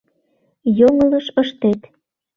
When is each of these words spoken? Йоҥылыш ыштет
Йоҥылыш 0.79 1.25
ыштет 1.41 1.81